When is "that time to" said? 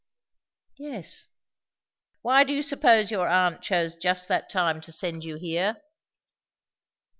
4.29-4.91